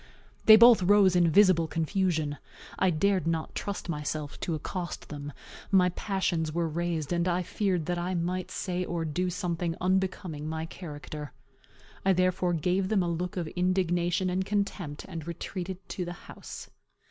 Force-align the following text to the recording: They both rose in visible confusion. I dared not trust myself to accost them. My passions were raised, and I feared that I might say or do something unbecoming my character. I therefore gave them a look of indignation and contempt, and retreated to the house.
They 0.45 0.55
both 0.55 0.81
rose 0.81 1.15
in 1.15 1.29
visible 1.29 1.67
confusion. 1.67 2.39
I 2.79 2.89
dared 2.89 3.27
not 3.27 3.53
trust 3.53 3.87
myself 3.87 4.39
to 4.39 4.55
accost 4.55 5.09
them. 5.09 5.31
My 5.69 5.89
passions 5.89 6.51
were 6.51 6.67
raised, 6.67 7.13
and 7.13 7.27
I 7.27 7.43
feared 7.43 7.85
that 7.85 7.99
I 7.99 8.15
might 8.15 8.49
say 8.49 8.83
or 8.83 9.05
do 9.05 9.29
something 9.29 9.75
unbecoming 9.79 10.49
my 10.49 10.65
character. 10.65 11.33
I 12.03 12.13
therefore 12.13 12.53
gave 12.53 12.89
them 12.89 13.03
a 13.03 13.07
look 13.07 13.37
of 13.37 13.47
indignation 13.49 14.27
and 14.31 14.43
contempt, 14.43 15.05
and 15.07 15.27
retreated 15.27 15.77
to 15.89 16.03
the 16.03 16.13
house. 16.25 16.71